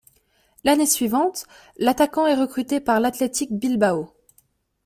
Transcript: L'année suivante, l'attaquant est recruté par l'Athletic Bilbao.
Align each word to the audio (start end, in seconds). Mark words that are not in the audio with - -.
L'année 0.63 0.87
suivante, 0.87 1.45
l'attaquant 1.77 2.25
est 2.25 2.33
recruté 2.33 2.79
par 2.79 2.99
l'Athletic 2.99 3.51
Bilbao. 3.53 4.09